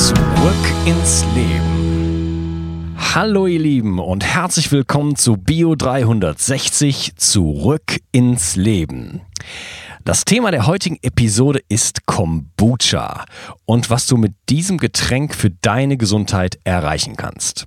[0.00, 0.16] Zurück
[0.86, 2.96] ins Leben.
[2.96, 9.20] Hallo ihr Lieben und herzlich willkommen zu Bio 360 Zurück ins Leben.
[10.02, 13.26] Das Thema der heutigen Episode ist Kombucha
[13.66, 17.66] und was du mit diesem Getränk für deine Gesundheit erreichen kannst.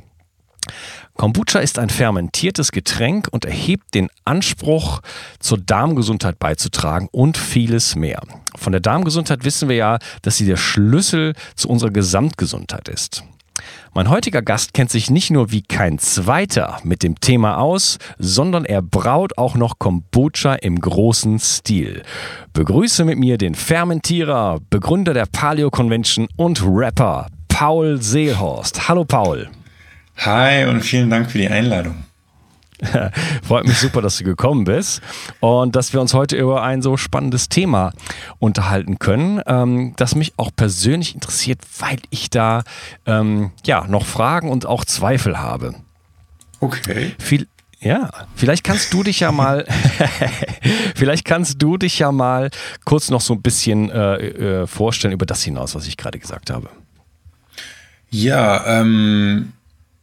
[1.15, 5.01] Kombucha ist ein fermentiertes Getränk und erhebt den Anspruch,
[5.39, 8.21] zur Darmgesundheit beizutragen und vieles mehr.
[8.55, 13.23] Von der Darmgesundheit wissen wir ja, dass sie der Schlüssel zu unserer Gesamtgesundheit ist.
[13.93, 18.65] Mein heutiger Gast kennt sich nicht nur wie kein zweiter mit dem Thema aus, sondern
[18.65, 22.01] er braut auch noch Kombucha im großen Stil.
[22.53, 28.89] Begrüße mit mir den Fermentierer, Begründer der Paleo Convention und Rapper Paul Seehorst.
[28.89, 29.47] Hallo Paul.
[30.17, 32.03] Hi und vielen Dank für die Einladung.
[33.43, 35.01] Freut mich super, dass du gekommen bist
[35.39, 37.93] und dass wir uns heute über ein so spannendes Thema
[38.39, 42.63] unterhalten können, ähm, das mich auch persönlich interessiert, weil ich da
[43.05, 45.75] ähm, ja noch Fragen und auch Zweifel habe.
[46.59, 47.13] Okay.
[47.19, 47.47] Viel,
[47.79, 49.65] ja, vielleicht kannst du dich ja mal,
[50.95, 52.49] vielleicht kannst du dich ja mal
[52.85, 56.49] kurz noch so ein bisschen äh, äh, vorstellen über das hinaus, was ich gerade gesagt
[56.49, 56.69] habe.
[58.09, 59.53] Ja, ähm,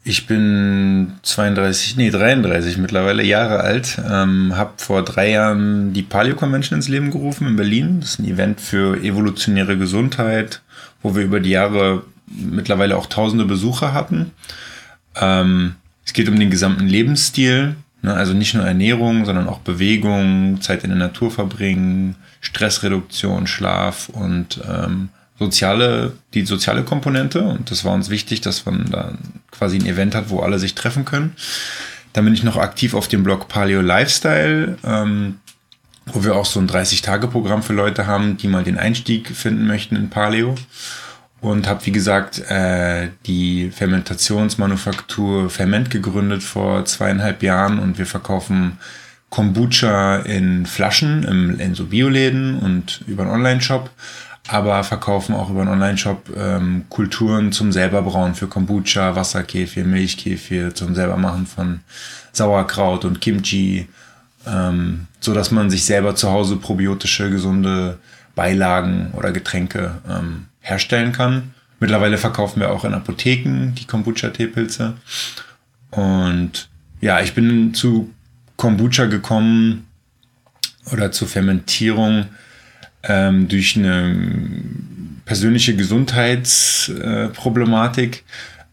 [0.02, 4.00] ich bin 32, nee 33 mittlerweile Jahre alt.
[4.10, 8.00] Ähm, habe vor drei Jahren die Paleo Convention ins Leben gerufen in Berlin.
[8.00, 10.62] Das ist ein Event für evolutionäre Gesundheit,
[11.02, 14.30] wo wir über die Jahre mittlerweile auch tausende Besucher hatten.
[15.16, 18.14] Ähm, es geht um den gesamten Lebensstil, ne?
[18.14, 24.60] also nicht nur Ernährung, sondern auch Bewegung, Zeit in der Natur verbringen, Stressreduktion, Schlaf und
[24.66, 27.42] ähm, soziale, die soziale Komponente.
[27.42, 29.14] Und das war uns wichtig, dass man da
[29.50, 31.34] quasi ein Event hat, wo alle sich treffen können.
[32.12, 35.38] Dann bin ich noch aktiv auf dem Blog Paleo Lifestyle, ähm,
[36.06, 39.96] wo wir auch so ein 30-Tage-Programm für Leute haben, die mal den Einstieg finden möchten
[39.96, 40.54] in Paleo.
[41.40, 48.78] Und habe, wie gesagt, äh, die Fermentationsmanufaktur Ferment gegründet vor zweieinhalb Jahren und wir verkaufen
[49.30, 53.88] Kombucha in Flaschen im, in so Bioläden und über einen Online-Shop,
[54.48, 60.94] aber verkaufen auch über einen Online-Shop ähm, Kulturen zum selberbrauen für Kombucha, Wasserkefir, Milchkefir, zum
[60.94, 61.80] selbermachen von
[62.32, 63.88] Sauerkraut und Kimchi,
[64.46, 67.98] ähm, so dass man sich selber zu Hause probiotische, gesunde
[68.34, 71.54] Beilagen oder Getränke ähm, herstellen kann.
[71.78, 74.94] Mittlerweile verkaufen wir auch in Apotheken die Kombucha-Teepilze.
[75.90, 76.68] Und
[77.00, 78.10] ja, ich bin zu
[78.56, 79.86] Kombucha gekommen
[80.92, 82.26] oder zur Fermentierung
[83.02, 84.14] ähm, durch eine
[85.24, 88.24] persönliche Gesundheitsproblematik,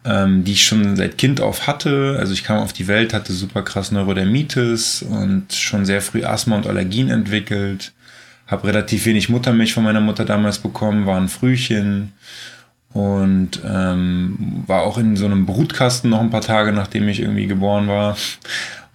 [0.03, 2.17] äh, ähm, die ich schon seit Kind auf hatte.
[2.19, 6.55] Also ich kam auf die Welt, hatte super krass Neurodermitis und schon sehr früh Asthma
[6.55, 7.93] und Allergien entwickelt.
[8.47, 12.13] Habe relativ wenig Muttermilch von meiner Mutter damals bekommen, war ein Frühchen
[12.93, 17.47] und ähm, war auch in so einem Brutkasten noch ein paar Tage, nachdem ich irgendwie
[17.47, 18.17] geboren war.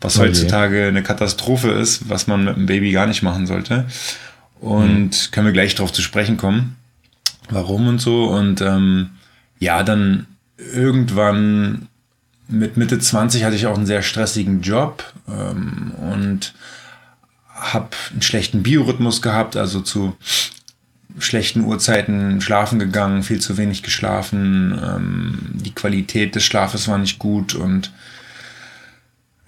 [0.01, 0.25] Was okay.
[0.25, 3.85] Oh heutzutage eine Katastrophe ist, was man mit einem Baby gar nicht machen sollte.
[4.63, 5.31] Und mhm.
[5.33, 6.77] können wir gleich darauf zu sprechen kommen,
[7.51, 8.27] warum und so.
[8.27, 9.11] Und ähm,
[9.59, 11.89] ja, dann irgendwann
[12.49, 16.55] mit Mitte 20 hatte ich auch einen sehr stressigen Job ähm, und
[17.55, 20.17] habe einen schlechten Biorhythmus gehabt, also zu
[21.19, 27.19] schlechten Uhrzeiten schlafen gegangen, viel zu wenig geschlafen, ähm, die Qualität des Schlafes war nicht
[27.19, 27.93] gut und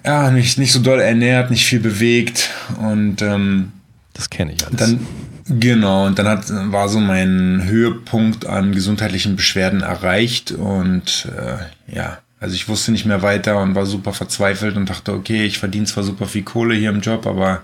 [0.05, 3.73] ja, nicht, nicht so doll ernährt, nicht viel bewegt und ähm,
[4.15, 4.79] das kenne ich alles.
[4.79, 5.07] Dann,
[5.61, 12.19] genau, und dann hat, war so mein Höhepunkt an gesundheitlichen Beschwerden erreicht und äh, ja,
[12.41, 15.87] also ich wusste nicht mehr weiter und war super verzweifelt und dachte, okay, ich verdiene
[15.87, 17.63] zwar super viel Kohle hier im Job, aber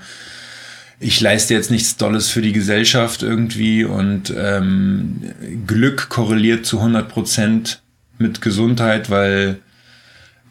[0.99, 5.23] ich leiste jetzt nichts Dolles für die Gesellschaft irgendwie und ähm,
[5.67, 7.83] Glück korreliert zu 100 Prozent
[8.19, 9.61] mit Gesundheit, weil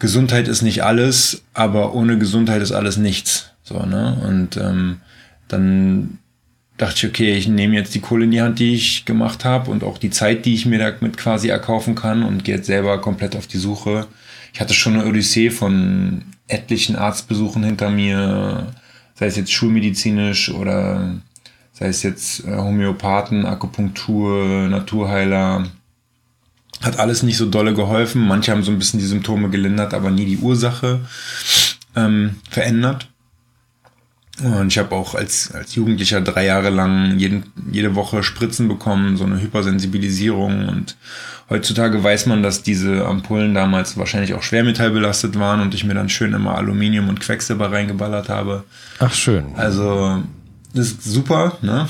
[0.00, 3.50] Gesundheit ist nicht alles, aber ohne Gesundheit ist alles nichts.
[3.62, 4.18] So, ne?
[4.26, 5.00] Und ähm,
[5.52, 6.18] dann
[6.76, 9.70] dachte ich, okay, ich nehme jetzt die Kohle in die Hand, die ich gemacht habe
[9.70, 13.00] und auch die Zeit, die ich mir damit quasi erkaufen kann und gehe jetzt selber
[13.00, 14.06] komplett auf die Suche.
[14.54, 18.72] Ich hatte schon eine Odyssee von etlichen Arztbesuchen hinter mir,
[19.14, 21.20] sei es jetzt schulmedizinisch oder
[21.72, 25.66] sei es jetzt äh, Homöopathen, Akupunktur, Naturheiler,
[26.82, 28.26] Hat alles nicht so dolle geholfen.
[28.26, 31.00] Manche haben so ein bisschen die Symptome gelindert, aber nie die Ursache
[31.94, 33.09] ähm, verändert.
[34.42, 39.16] Und ich habe auch als, als Jugendlicher drei Jahre lang jeden, jede Woche Spritzen bekommen,
[39.16, 40.68] so eine Hypersensibilisierung.
[40.68, 40.96] Und
[41.50, 46.08] heutzutage weiß man, dass diese Ampullen damals wahrscheinlich auch schwermetallbelastet waren und ich mir dann
[46.08, 48.64] schön immer Aluminium und Quecksilber reingeballert habe.
[48.98, 49.44] Ach, schön.
[49.56, 50.22] Also,
[50.74, 51.88] das ist super, ne?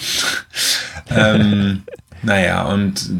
[1.10, 1.82] ähm,
[2.22, 3.10] naja, und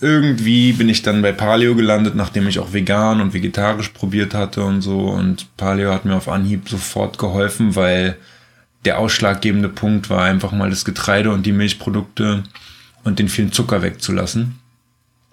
[0.00, 4.64] irgendwie bin ich dann bei Paleo gelandet, nachdem ich auch vegan und vegetarisch probiert hatte
[4.64, 4.98] und so.
[4.98, 8.16] Und Paleo hat mir auf Anhieb sofort geholfen, weil
[8.84, 12.44] der ausschlaggebende Punkt war einfach mal das Getreide und die Milchprodukte
[13.04, 14.58] und den vielen Zucker wegzulassen.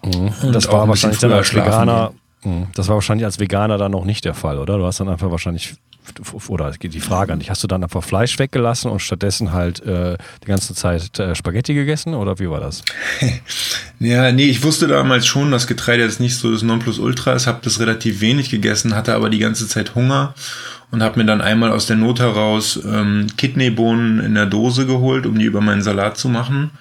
[0.03, 0.51] Mhm.
[0.51, 2.13] Das war wahrscheinlich dann als Veganer,
[2.43, 2.67] mhm.
[2.75, 4.77] das war wahrscheinlich als Veganer dann noch nicht der Fall, oder?
[4.77, 5.75] Du hast dann einfach wahrscheinlich
[6.47, 10.17] oder die Frage an dich, hast du dann einfach Fleisch weggelassen und stattdessen halt äh,
[10.43, 12.83] die ganze Zeit äh, Spaghetti gegessen oder wie war das?
[13.99, 17.59] ja, nee, ich wusste damals schon, dass Getreide jetzt nicht so das Nonplusultra ist, habe
[17.63, 20.33] das relativ wenig gegessen, hatte aber die ganze Zeit Hunger
[20.91, 25.25] und habe mir dann einmal aus der Not heraus ähm, Kidneybohnen in der Dose geholt,
[25.25, 26.71] um die über meinen Salat zu machen.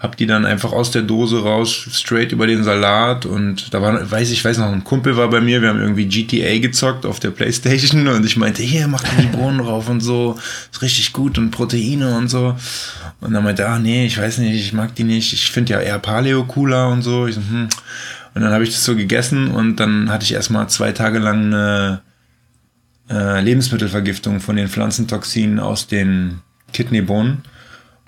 [0.00, 4.10] Hab die dann einfach aus der Dose raus, straight über den Salat und da war,
[4.10, 7.20] weiß ich, weiß noch, ein Kumpel war bei mir, wir haben irgendwie GTA gezockt auf
[7.20, 10.38] der Playstation und ich meinte, hier, mach die Bohnen drauf und so,
[10.72, 12.56] ist richtig gut und Proteine und so.
[13.20, 15.80] Und dann meinte ah nee, ich weiß nicht, ich mag die nicht, ich finde ja
[15.80, 17.26] eher Paleo cooler und so.
[17.26, 17.68] Ich so hm.
[18.34, 21.46] Und dann habe ich das so gegessen und dann hatte ich erstmal zwei Tage lang
[21.46, 22.00] eine
[23.10, 26.40] äh, Lebensmittelvergiftung von den Pflanzentoxinen aus den
[26.72, 27.42] Kidneybohnen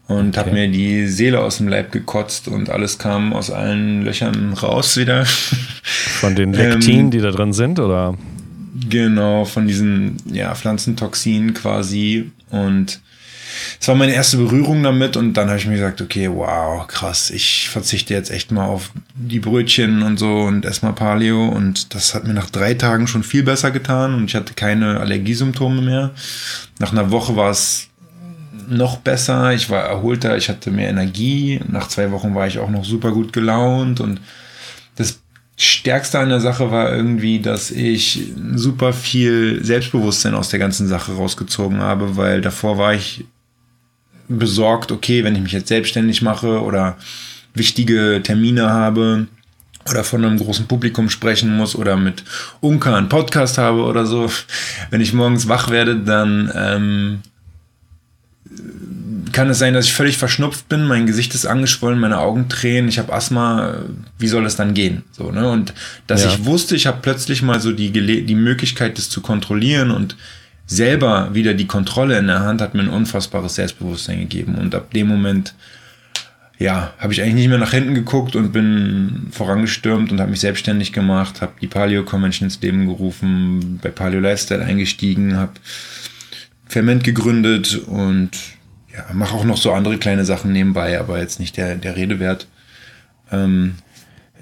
[0.09, 0.39] und okay.
[0.39, 4.97] habe mir die Seele aus dem Leib gekotzt und alles kam aus allen Löchern raus
[4.97, 5.25] wieder.
[6.21, 8.17] Von den Lektinen, ähm, die da drin sind, oder?
[8.89, 12.31] Genau, von diesen ja, Pflanzentoxinen quasi.
[12.51, 13.01] Und
[13.81, 17.31] es war meine erste Berührung damit und dann habe ich mir gesagt, okay, wow, krass,
[17.31, 22.15] ich verzichte jetzt echt mal auf die Brötchen und so und erstmal Paleo und das
[22.15, 26.11] hat mir nach drei Tagen schon viel besser getan und ich hatte keine Allergiesymptome mehr.
[26.79, 27.89] Nach einer Woche war es
[28.69, 31.61] noch besser, ich war erholter, ich hatte mehr Energie.
[31.69, 34.21] Nach zwei Wochen war ich auch noch super gut gelaunt und
[34.97, 35.21] das
[35.57, 41.13] Stärkste an der Sache war irgendwie, dass ich super viel Selbstbewusstsein aus der ganzen Sache
[41.13, 43.25] rausgezogen habe, weil davor war ich
[44.29, 46.97] besorgt, okay, wenn ich mich jetzt selbstständig mache oder
[47.55, 49.27] wichtige Termine habe
[49.91, 52.25] oder von einem großen Publikum sprechen muss oder mit
[52.61, 54.31] Unka einen Podcast habe oder so,
[54.91, 57.21] wenn ich morgens wach werde, dann ähm,
[59.33, 62.89] kann es sein, dass ich völlig verschnupft bin, mein Gesicht ist angeschwollen, meine Augen tränen,
[62.89, 63.75] ich habe Asthma,
[64.19, 65.03] wie soll das dann gehen?
[65.13, 65.51] So, ne?
[65.51, 65.73] Und
[66.07, 66.31] dass ja.
[66.31, 70.17] ich wusste, ich habe plötzlich mal so die, die Möglichkeit, das zu kontrollieren und
[70.67, 74.55] selber wieder die Kontrolle in der Hand, hat mir ein unfassbares Selbstbewusstsein gegeben.
[74.55, 75.55] Und ab dem Moment,
[76.59, 80.41] ja, habe ich eigentlich nicht mehr nach hinten geguckt und bin vorangestürmt und habe mich
[80.41, 85.53] selbstständig gemacht, habe die Paleo Convention ins Leben gerufen, bei Paleo Lifestyle eingestiegen, habe
[86.73, 88.31] Ferment gegründet und
[88.95, 92.19] ja, mache auch noch so andere kleine Sachen nebenbei, aber jetzt nicht der, der Rede
[92.19, 92.49] wert.
[93.31, 93.75] Ähm,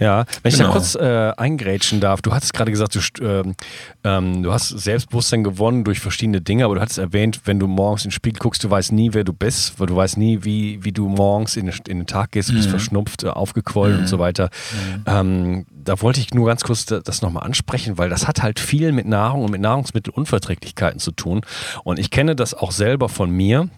[0.01, 0.73] ja, wenn ich da genau.
[0.73, 3.55] kurz äh, eingrätschen darf, du hattest gerade gesagt, du, ähm,
[4.03, 8.05] ähm, du hast Selbstbewusstsein gewonnen durch verschiedene Dinge, aber du hattest erwähnt, wenn du morgens
[8.05, 10.83] in den Spiegel guckst, du weißt nie, wer du bist, weil du weißt nie, wie,
[10.83, 12.71] wie du morgens in, in den Tag gehst, du bist mhm.
[12.71, 14.01] verschnupft, äh, aufgequollen mhm.
[14.01, 14.49] und so weiter.
[14.73, 15.05] Mhm.
[15.07, 18.93] Ähm, da wollte ich nur ganz kurz das nochmal ansprechen, weil das hat halt viel
[18.93, 21.43] mit Nahrung und mit Nahrungsmittelunverträglichkeiten zu tun.
[21.85, 23.69] Und ich kenne das auch selber von mir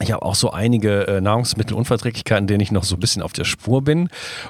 [0.00, 3.44] ich habe auch so einige äh, Nahrungsmittelunverträglichkeiten, denen ich noch so ein bisschen auf der
[3.44, 4.08] Spur bin.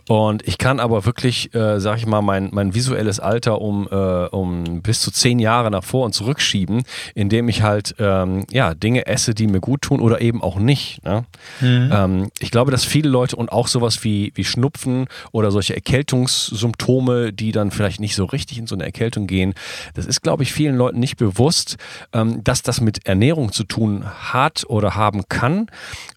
[0.09, 3.95] Und ich kann aber wirklich, äh, sag ich mal, mein, mein visuelles Alter um, äh,
[3.95, 6.85] um bis zu zehn Jahre nach vor und zurückschieben,
[7.15, 11.05] indem ich halt ähm, ja, Dinge esse, die mir gut tun oder eben auch nicht.
[11.05, 11.25] Ne?
[11.61, 11.91] Mhm.
[11.93, 17.35] Ähm, ich glaube, dass viele Leute und auch sowas wie, wie Schnupfen oder solche Erkältungssymptome,
[17.35, 19.53] die dann vielleicht nicht so richtig in so eine Erkältung gehen,
[19.93, 21.77] das ist, glaube ich, vielen Leuten nicht bewusst,
[22.15, 25.67] ähm, dass das mit Ernährung zu tun hat oder haben kann kann.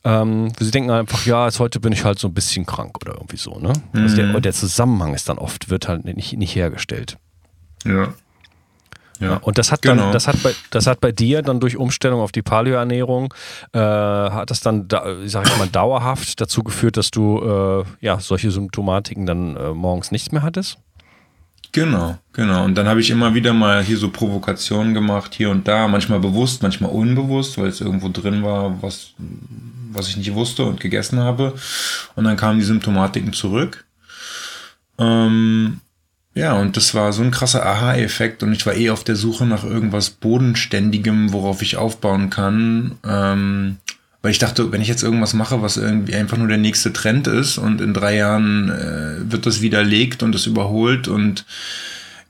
[0.04, 3.14] Ähm, sie denken einfach, ja, jetzt heute bin ich halt so ein bisschen krank oder
[3.16, 3.60] irgendwie so.
[3.60, 3.74] Ne?
[3.94, 4.02] Mhm.
[4.02, 7.18] Also der, der, Zusammenhang ist dann oft, wird halt nicht, nicht hergestellt.
[7.86, 8.14] Ja.
[9.20, 10.12] Ja, und das hat dann, genau.
[10.12, 13.34] das hat bei, das hat bei dir dann durch Umstellung auf die Paleoernährung,
[13.74, 18.20] äh, hat das dann, da, sag ich mal, dauerhaft dazu geführt, dass du äh, ja
[18.20, 20.78] solche Symptomatiken dann äh, morgens nichts mehr hattest?
[21.72, 22.64] Genau, genau.
[22.66, 26.20] Und dann habe ich immer wieder mal hier so Provokationen gemacht, hier und da, manchmal
[26.20, 29.14] bewusst, manchmal unbewusst, weil es irgendwo drin war, was,
[29.92, 31.54] was ich nicht wusste und gegessen habe.
[32.16, 33.86] Und dann kamen die Symptomatiken zurück.
[34.98, 35.82] Ähm,
[36.34, 39.46] ja, und das war so ein krasser Aha-Effekt und ich war eh auf der Suche
[39.46, 42.98] nach irgendwas Bodenständigem, worauf ich aufbauen kann.
[43.04, 43.78] Ähm,
[44.22, 47.28] Weil ich dachte, wenn ich jetzt irgendwas mache, was irgendwie einfach nur der nächste Trend
[47.28, 51.46] ist und in drei Jahren äh, wird das widerlegt und es überholt und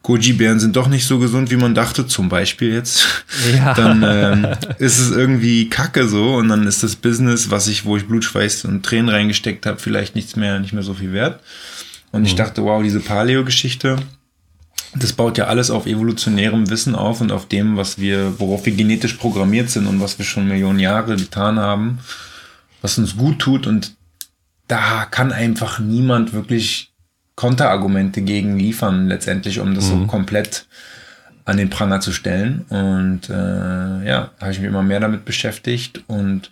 [0.03, 3.25] Goji-Bären sind doch nicht so gesund, wie man dachte, zum Beispiel jetzt,
[3.57, 3.73] ja.
[3.73, 4.47] dann ähm,
[4.79, 8.23] ist es irgendwie kacke so und dann ist das Business, was ich, wo ich Blut,
[8.23, 11.41] Schweiß und Tränen reingesteckt habe, vielleicht nichts mehr, nicht mehr so viel wert.
[12.11, 12.27] Und mhm.
[12.27, 13.97] ich dachte, wow, diese Paleo-Geschichte,
[14.95, 18.73] das baut ja alles auf evolutionärem Wissen auf und auf dem, was wir, worauf wir
[18.73, 21.99] genetisch programmiert sind und was wir schon Millionen Jahre getan haben,
[22.81, 23.95] was uns gut tut und
[24.67, 26.91] da kann einfach niemand wirklich
[27.35, 29.89] Konterargumente gegen liefern, letztendlich, um das mhm.
[29.89, 30.65] so komplett
[31.45, 32.65] an den Pranger zu stellen.
[32.69, 36.51] Und äh, ja, habe ich mich immer mehr damit beschäftigt und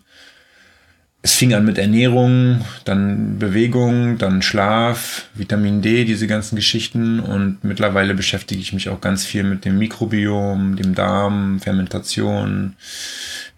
[1.26, 7.20] es fing an mit Ernährung, dann Bewegung, dann Schlaf, Vitamin D, diese ganzen Geschichten.
[7.20, 12.76] Und mittlerweile beschäftige ich mich auch ganz viel mit dem Mikrobiom, dem Darm, Fermentation,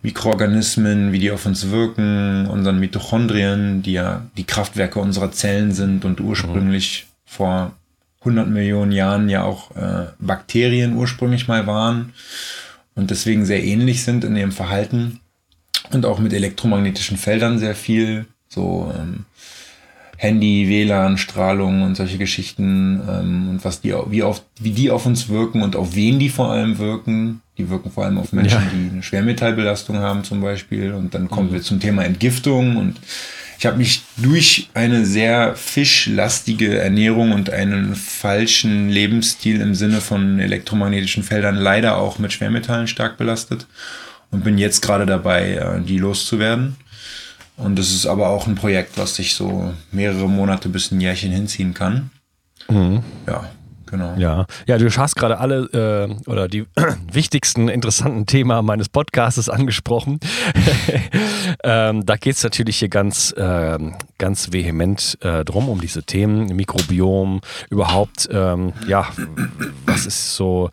[0.02, 6.06] Mikroorganismen, wie die auf uns wirken, unseren Mitochondrien, die ja die Kraftwerke unserer Zellen sind
[6.06, 7.74] und ursprünglich vor
[8.22, 12.14] 100 Millionen Jahren ja auch äh, Bakterien ursprünglich mal waren
[12.96, 15.20] und deswegen sehr ähnlich sind in ihrem Verhalten
[15.92, 19.26] und auch mit elektromagnetischen Feldern sehr viel, so ähm,
[20.18, 25.06] Handy, WLAN, Strahlung und solche Geschichten ähm, und was die, wie, auf, wie die auf
[25.06, 27.42] uns wirken und auf wen die vor allem wirken.
[27.58, 28.70] Die wirken vor allem auf Menschen, ja.
[28.74, 30.94] die eine Schwermetallbelastung haben zum Beispiel.
[30.94, 31.54] Und dann kommen mhm.
[31.54, 32.98] wir zum Thema Entgiftung und
[33.60, 40.40] ich habe mich durch eine sehr fischlastige Ernährung und einen falschen Lebensstil im Sinne von
[40.40, 43.66] elektromagnetischen Feldern leider auch mit Schwermetallen stark belastet
[44.32, 46.76] und bin jetzt gerade dabei, äh, die loszuwerden.
[47.56, 51.32] Und das ist aber auch ein Projekt, was sich so mehrere Monate bis ein Jährchen
[51.32, 52.12] hinziehen kann.
[52.70, 53.04] Mhm.
[53.26, 53.50] Ja,
[53.88, 54.16] Genau.
[54.18, 56.66] Ja, ja, du hast gerade alle äh, oder die
[57.12, 60.20] wichtigsten interessanten Themen meines Podcasts angesprochen.
[61.64, 63.78] ähm, da geht es natürlich hier ganz, äh,
[64.18, 69.08] ganz vehement äh, drum, um diese Themen, Mikrobiom, überhaupt, ähm, ja,
[69.86, 70.70] was ist so,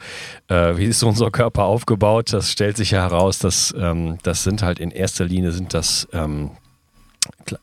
[0.49, 2.33] äh, wie ist so unser Körper aufgebaut?
[2.33, 6.09] Das stellt sich ja heraus, dass ähm, das sind halt in erster Linie sind das
[6.13, 6.51] ähm,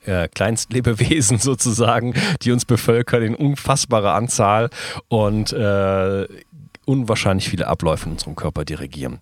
[0.05, 4.69] äh, Kleinstlebewesen sozusagen, die uns bevölkern in unfassbarer Anzahl
[5.07, 6.27] und äh,
[6.85, 9.19] unwahrscheinlich viele Abläufe in unserem Körper dirigieren.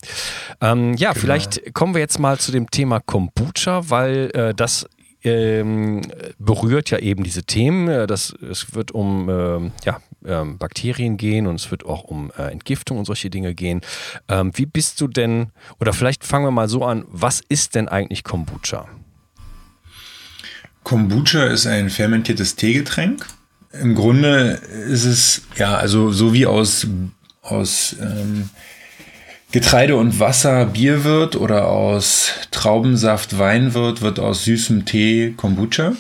[0.62, 1.22] Ähm, ja, genau.
[1.22, 4.88] vielleicht kommen wir jetzt mal zu dem Thema Kombucha, weil äh, das
[5.24, 6.02] ähm,
[6.38, 7.88] berührt ja eben diese Themen.
[7.90, 12.32] Äh, das, es wird um ähm, ja, ähm, Bakterien gehen und es wird auch um
[12.38, 13.82] äh, Entgiftung und solche Dinge gehen.
[14.28, 17.88] Ähm, wie bist du denn, oder vielleicht fangen wir mal so an, was ist denn
[17.88, 18.88] eigentlich Kombucha?
[20.90, 23.24] Kombucha ist ein fermentiertes Teegetränk.
[23.80, 26.88] Im Grunde ist es, ja, also so wie aus,
[27.44, 28.50] aus ähm,
[29.52, 35.94] Getreide und Wasser Bier wird oder aus Traubensaft Wein wird, wird aus süßem Tee Kombucha.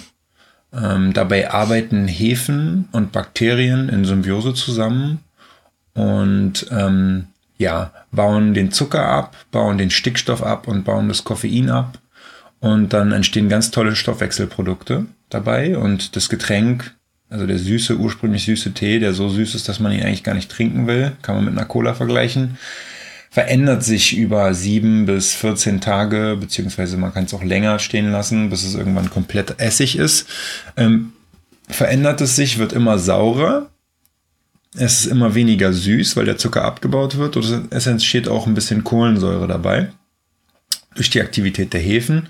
[0.73, 5.19] Ähm, dabei arbeiten Hefen und Bakterien in Symbiose zusammen
[5.93, 7.27] und ähm,
[7.59, 11.99] ja, bauen den Zucker ab, bauen den Stickstoff ab und bauen das Koffein ab
[12.59, 16.95] und dann entstehen ganz tolle Stoffwechselprodukte dabei und das Getränk,
[17.29, 20.35] also der süße, ursprünglich süße Tee, der so süß ist, dass man ihn eigentlich gar
[20.35, 22.57] nicht trinken will, kann man mit einer Cola vergleichen,
[23.29, 28.49] verändert sich über sieben bis 14 Tage, beziehungsweise man kann es auch länger stehen lassen,
[28.49, 30.27] bis es irgendwann komplett Essig ist.
[30.75, 31.13] Ähm,
[31.69, 33.69] verändert es sich, wird immer saurer.
[34.75, 37.37] Es ist immer weniger süß, weil der Zucker abgebaut wird.
[37.37, 39.89] Und es entsteht auch ein bisschen Kohlensäure dabei
[40.99, 42.27] durch die Aktivität der Hefen.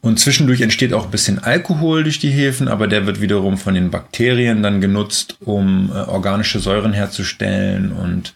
[0.00, 3.74] Und zwischendurch entsteht auch ein bisschen Alkohol durch die Hefen, aber der wird wiederum von
[3.74, 8.32] den Bakterien dann genutzt, um äh, organische Säuren herzustellen und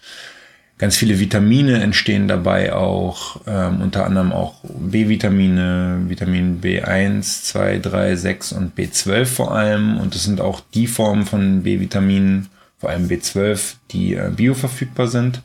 [0.77, 8.15] ganz viele Vitamine entstehen dabei auch, ähm, unter anderem auch B-Vitamine, Vitamin B1, 2, 3,
[8.17, 9.97] 6 und B12 vor allem.
[9.97, 15.41] Und das sind auch die Formen von B-Vitaminen, vor allem B12, die äh, bioverfügbar sind,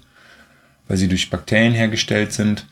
[0.88, 2.66] weil sie durch Bakterien hergestellt sind.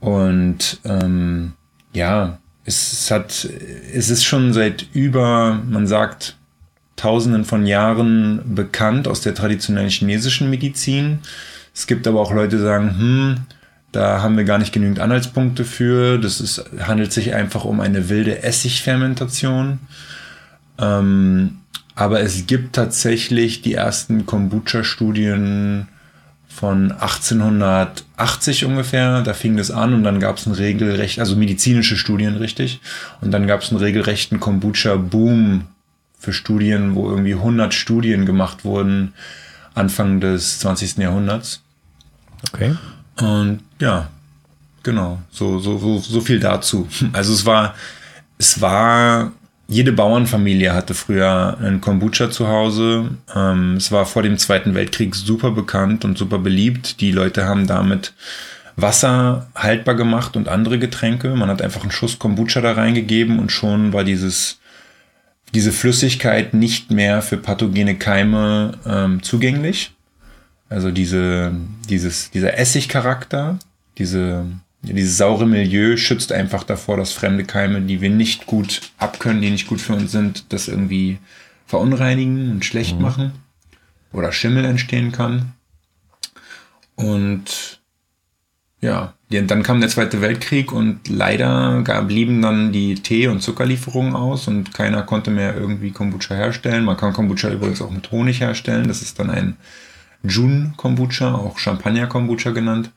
[0.00, 1.52] Und ähm,
[1.92, 3.48] ja, es hat,
[3.94, 6.36] es ist schon seit über, man sagt,
[6.96, 11.18] Tausenden von Jahren bekannt aus der traditionellen chinesischen Medizin.
[11.74, 13.36] Es gibt aber auch Leute, die sagen, hm,
[13.92, 16.18] da haben wir gar nicht genügend Anhaltspunkte für.
[16.18, 19.78] Das ist, handelt sich einfach um eine wilde Essigfermentation.
[20.78, 21.58] Ähm,
[21.94, 25.88] aber es gibt tatsächlich die ersten Kombucha-Studien
[26.56, 29.22] von 1880 ungefähr.
[29.22, 32.80] Da fing das an und dann gab es einen regelrecht, also medizinische Studien richtig.
[33.20, 35.64] Und dann gab es einen regelrechten Kombucha-Boom
[36.18, 39.12] für Studien, wo irgendwie 100 Studien gemacht wurden
[39.74, 40.96] Anfang des 20.
[40.96, 41.62] Jahrhunderts.
[42.52, 42.74] Okay.
[43.16, 44.08] Und ja,
[44.86, 46.86] Genau, so, so, so, so viel dazu.
[47.12, 47.74] Also es war,
[48.38, 49.32] es war,
[49.68, 53.10] jede Bauernfamilie hatte früher einen Kombucha zu Hause.
[53.34, 57.00] Ähm, es war vor dem Zweiten Weltkrieg super bekannt und super beliebt.
[57.00, 58.12] Die Leute haben damit
[58.76, 61.34] Wasser haltbar gemacht und andere Getränke.
[61.34, 64.60] Man hat einfach einen Schuss Kombucha da reingegeben und schon war dieses,
[65.54, 69.92] diese Flüssigkeit nicht mehr für pathogene Keime ähm, zugänglich.
[70.68, 71.52] Also diese,
[71.88, 73.58] dieses, dieser Essigcharakter,
[73.98, 74.46] diese,
[74.82, 79.50] dieses saure Milieu schützt einfach davor, dass fremde Keime, die wir nicht gut abkönnen, die
[79.50, 81.18] nicht gut für uns sind, das irgendwie
[81.66, 83.02] verunreinigen und schlecht mhm.
[83.02, 83.32] machen
[84.12, 85.52] oder Schimmel entstehen kann.
[86.94, 87.80] Und
[88.80, 94.46] ja, dann kam der Zweite Weltkrieg und leider blieben dann die Tee- und Zuckerlieferungen aus
[94.46, 96.84] und keiner konnte mehr irgendwie Kombucha herstellen.
[96.84, 98.86] Man kann Kombucha übrigens auch mit Honig herstellen.
[98.86, 99.56] Das ist dann ein
[100.22, 102.90] Jun-Kombucha, auch Champagner-Kombucha genannt.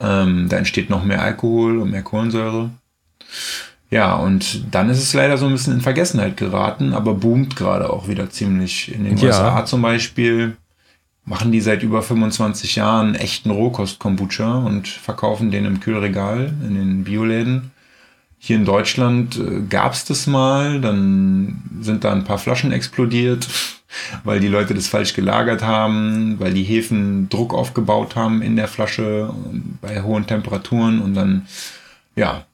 [0.00, 2.70] Ähm, da entsteht noch mehr Alkohol und mehr Kohlensäure.
[3.90, 7.90] Ja, und dann ist es leider so ein bisschen in Vergessenheit geraten, aber boomt gerade
[7.90, 8.92] auch wieder ziemlich.
[8.92, 9.28] In den ja.
[9.28, 10.56] USA zum Beispiel
[11.24, 17.04] machen die seit über 25 Jahren echten Rohkost-Kombucha und verkaufen den im Kühlregal in den
[17.04, 17.70] Bioläden.
[18.38, 23.48] Hier in Deutschland äh, gab es das mal, dann sind da ein paar Flaschen explodiert,
[24.24, 28.68] weil die Leute das falsch gelagert haben, weil die Hefen Druck aufgebaut haben in der
[28.68, 29.32] Flasche
[29.80, 31.46] bei hohen Temperaturen und dann,
[32.16, 32.46] ja,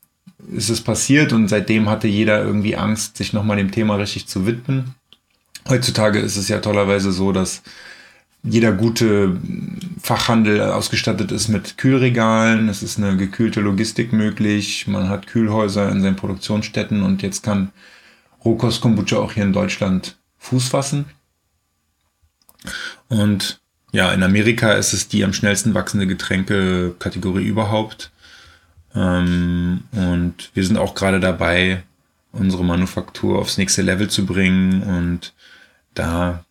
[0.53, 4.47] ist es passiert und seitdem hatte jeder irgendwie Angst, sich nochmal dem Thema richtig zu
[4.47, 4.95] widmen.
[5.69, 7.63] Heutzutage ist es ja tollerweise so, dass
[8.43, 9.39] jeder gute
[10.01, 12.69] Fachhandel ausgestattet ist mit Kühlregalen.
[12.69, 14.87] Es ist eine gekühlte Logistik möglich.
[14.87, 17.71] Man hat Kühlhäuser in seinen Produktionsstätten und jetzt kann
[18.45, 21.05] Rohkost Kombucha auch hier in Deutschland Fuß fassen.
[23.09, 23.61] Und
[23.93, 28.13] ja, in Amerika ist es die am schnellsten wachsende Getränkekategorie überhaupt.
[28.95, 31.83] Ähm, und wir sind auch gerade dabei,
[32.33, 35.33] unsere Manufaktur aufs nächste Level zu bringen und
[35.95, 36.45] da,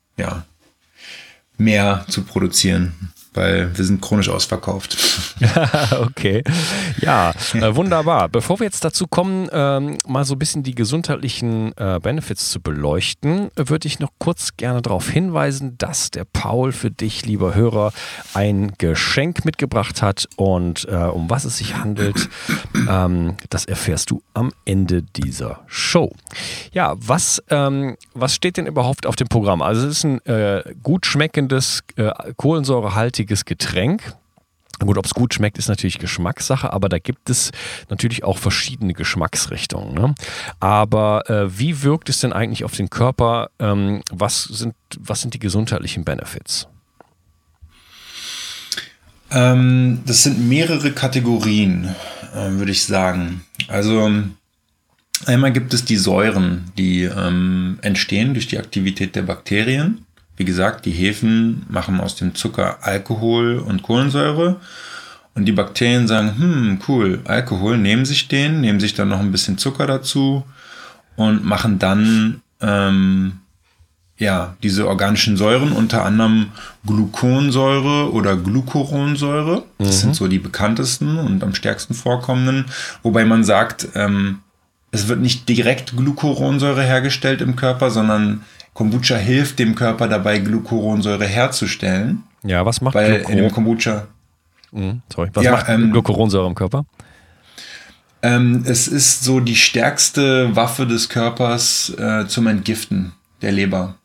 [1.69, 4.97] mehr zu produzieren, weil wir sind chronisch ausverkauft.
[6.01, 6.43] okay,
[7.01, 8.27] ja, äh, wunderbar.
[8.27, 12.59] Bevor wir jetzt dazu kommen, ähm, mal so ein bisschen die gesundheitlichen äh, Benefits zu
[12.59, 17.93] beleuchten, würde ich noch kurz gerne darauf hinweisen, dass der Paul für dich, lieber Hörer,
[18.33, 22.29] ein Geschenk mitgebracht hat und äh, um was es sich handelt,
[22.89, 26.11] ähm, das erfährst du am Ende dieser Show.
[26.73, 29.61] Ja, was, ähm, was steht denn überhaupt auf dem Programm?
[29.61, 31.58] Also es ist ein äh, gut schmeckendes,
[31.95, 34.15] äh, kohlensäurehaltiges Getränk
[34.79, 37.51] Gut, ob es gut schmeckt, ist natürlich Geschmackssache, aber da gibt es
[37.89, 39.93] natürlich auch verschiedene Geschmacksrichtungen.
[39.93, 40.15] Ne?
[40.61, 43.49] Aber äh, wie wirkt es denn eigentlich auf den Körper?
[43.59, 46.67] Ähm, was, sind, was sind die gesundheitlichen Benefits?
[49.31, 51.93] Ähm, das sind mehrere Kategorien,
[52.33, 53.41] äh, würde ich sagen.
[53.67, 54.09] Also
[55.25, 60.05] einmal gibt es die Säuren, die ähm, entstehen durch die Aktivität der Bakterien.
[60.39, 64.55] Wie gesagt, die Hefen machen aus dem Zucker Alkohol und Kohlensäure.
[65.35, 69.33] Und die Bakterien sagen, hm, cool, Alkohol, nehmen sich den, nehmen sich dann noch ein
[69.33, 70.45] bisschen Zucker dazu
[71.17, 73.39] und machen dann ähm,
[74.17, 76.51] ja, diese organischen Säuren, unter anderem
[76.87, 79.63] Gluconsäure oder Glucuronsäure.
[79.77, 79.91] Das mhm.
[79.91, 82.63] sind so die bekanntesten und am stärksten vorkommenden.
[83.03, 84.39] Wobei man sagt, ähm,
[84.91, 91.25] es wird nicht direkt Glucuronsäure hergestellt im Körper, sondern Kombucha hilft dem Körper dabei, Glucuronsäure
[91.25, 92.23] herzustellen.
[92.43, 94.07] Ja, was macht Weil Glucur in dem Kombucha.
[94.71, 96.85] Mhm, sorry, was ja, macht ähm, Glucuronsäure im Körper?
[98.21, 103.95] Ähm, es ist so die stärkste Waffe des Körpers äh, zum Entgiften der Leber.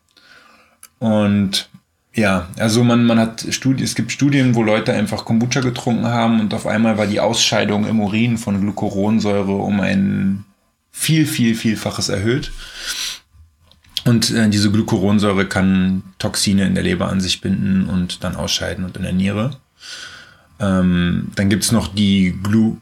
[0.99, 1.69] Und
[2.13, 6.39] ja, also man, man hat Studien, es gibt Studien, wo Leute einfach Kombucha getrunken haben
[6.39, 10.45] und auf einmal war die Ausscheidung im Urin von Glucuronsäure um ein
[10.97, 12.53] viel, viel, vielfaches erhöht.
[14.05, 18.85] Und äh, diese Glucuronsäure kann Toxine in der Leber an sich binden und dann ausscheiden
[18.85, 19.57] und in der Niere.
[20.59, 22.77] Ähm, dann gibt's noch die Glu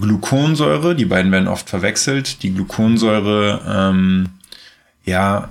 [0.00, 2.42] Gluconsäure, die beiden werden oft verwechselt.
[2.42, 4.30] Die Gluconsäure, ähm,
[5.04, 5.50] ja,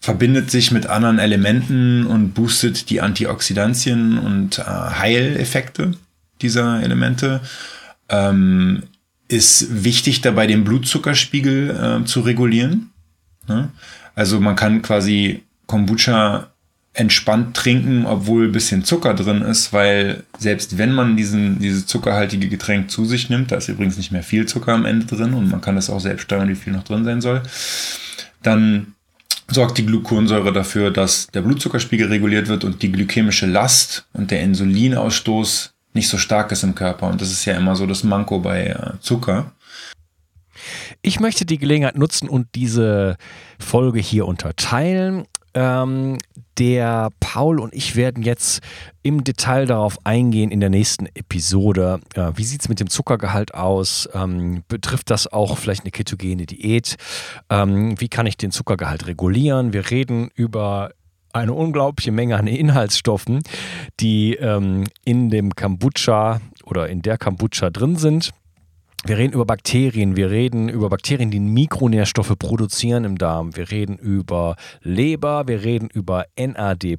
[0.00, 5.92] verbindet sich mit anderen Elementen und boostet die Antioxidantien und äh, Heileffekte
[6.42, 7.40] dieser Elemente.
[8.10, 8.82] Ähm,
[9.30, 11.70] ist wichtig dabei, den Blutzuckerspiegel
[12.02, 12.90] äh, zu regulieren.
[13.48, 13.70] Ne?
[14.14, 16.48] Also man kann quasi Kombucha
[16.92, 22.48] entspannt trinken, obwohl ein bisschen Zucker drin ist, weil selbst wenn man diesen, dieses zuckerhaltige
[22.48, 25.48] Getränk zu sich nimmt, da ist übrigens nicht mehr viel Zucker am Ende drin und
[25.48, 27.42] man kann das auch selbst steuern, wie viel noch drin sein soll,
[28.42, 28.94] dann
[29.48, 34.42] sorgt die Gluconsäure dafür, dass der Blutzuckerspiegel reguliert wird und die glykämische Last und der
[34.42, 37.08] Insulinausstoß nicht so stark ist im Körper.
[37.08, 39.52] Und das ist ja immer so das Manko bei äh, Zucker.
[41.02, 43.16] Ich möchte die Gelegenheit nutzen und diese
[43.58, 45.24] Folge hier unterteilen.
[45.52, 46.18] Ähm,
[46.58, 48.60] der Paul und ich werden jetzt
[49.02, 52.00] im Detail darauf eingehen in der nächsten Episode.
[52.14, 54.08] Äh, wie sieht es mit dem Zuckergehalt aus?
[54.14, 56.96] Ähm, betrifft das auch vielleicht eine ketogene Diät?
[57.48, 59.72] Ähm, wie kann ich den Zuckergehalt regulieren?
[59.72, 60.92] Wir reden über
[61.32, 63.42] eine unglaubliche Menge an Inhaltsstoffen,
[64.00, 68.32] die ähm, in dem Kombucha oder in der Kombucha drin sind.
[69.06, 73.56] Wir reden über Bakterien, wir reden über Bakterien, die Mikronährstoffe produzieren im Darm.
[73.56, 76.98] Wir reden über Leber, wir reden über NAD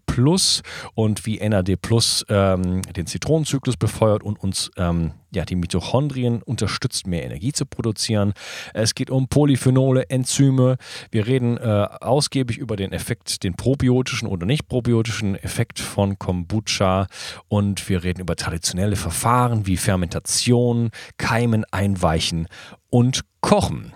[0.95, 7.07] und wie NAD Plus ähm, den Zitronenzyklus befeuert und uns ähm, ja, die Mitochondrien unterstützt,
[7.07, 8.33] mehr Energie zu produzieren.
[8.73, 10.77] Es geht um Polyphenole, Enzyme.
[11.09, 17.07] Wir reden äh, ausgiebig über den Effekt, den probiotischen oder nicht probiotischen Effekt von Kombucha.
[17.47, 22.47] Und wir reden über traditionelle Verfahren wie Fermentation, Keimen, Einweichen
[22.89, 23.93] und Kochen.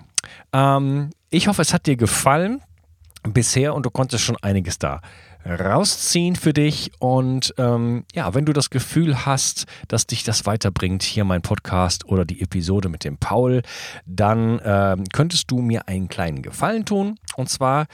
[0.54, 2.62] Ähm, ich hoffe, es hat dir gefallen
[3.24, 5.02] bisher und du konntest schon einiges da
[5.46, 6.92] rausziehen für dich.
[7.00, 12.06] Und ähm, ja, wenn du das Gefühl hast, dass dich das weiterbringt, hier mein Podcast
[12.06, 13.62] oder die Episode mit dem Paul,
[14.06, 17.20] dann ähm, könntest du mir einen kleinen Gefallen tun.
[17.36, 17.86] Und zwar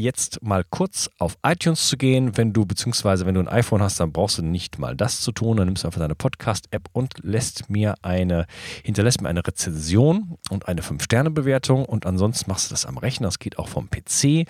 [0.00, 2.36] jetzt mal kurz auf iTunes zu gehen.
[2.36, 5.32] Wenn du, beziehungsweise wenn du ein iPhone hast, dann brauchst du nicht mal das zu
[5.32, 5.56] tun.
[5.56, 8.46] Dann nimmst du einfach deine Podcast-App und lässt mir eine,
[8.82, 11.84] hinterlässt mir eine Rezension und eine 5-Sterne-Bewertung.
[11.84, 13.28] Und ansonsten machst du das am Rechner.
[13.28, 14.48] Das geht auch vom PC.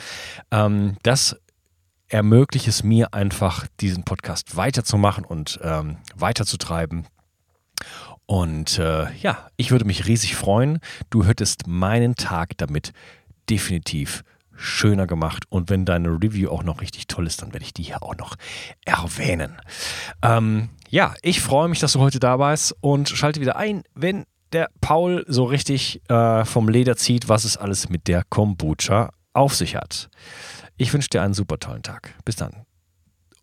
[0.51, 1.37] Ähm, das
[2.11, 7.07] ermöglicht es mir einfach, diesen Podcast weiterzumachen und ähm, weiterzutreiben.
[8.27, 10.81] Und äh, ja, ich würde mich riesig freuen.
[11.09, 12.93] Du hättest meinen Tag damit
[13.49, 14.23] definitiv
[14.55, 15.45] schöner gemacht.
[15.49, 18.17] Und wenn deine Review auch noch richtig toll ist, dann werde ich die hier auch
[18.17, 18.37] noch
[18.85, 19.57] erwähnen.
[20.23, 24.25] Ähm, ja, ich freue mich, dass du heute da warst und schalte wieder ein, wenn
[24.53, 29.55] der Paul so richtig äh, vom Leder zieht, was es alles mit der Kombucha auf
[29.55, 30.11] sich hat.
[30.81, 32.15] Ich wünsche dir einen super tollen Tag.
[32.25, 32.65] Bis dann.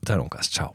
[0.02, 0.50] Dein Unkas.
[0.50, 0.74] Ciao.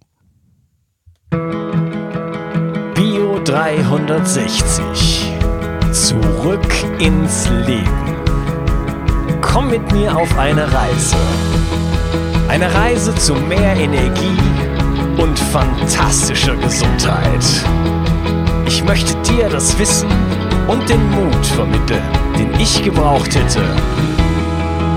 [2.95, 5.33] Bio 360.
[5.91, 8.15] Zurück ins Leben.
[9.41, 11.17] Komm mit mir auf eine Reise.
[12.47, 14.39] Eine Reise zu mehr Energie
[15.21, 17.45] und fantastischer Gesundheit.
[18.69, 20.13] Ich möchte dir das Wissen
[20.69, 22.05] und den Mut vermitteln,
[22.39, 23.65] den ich gebraucht hätte,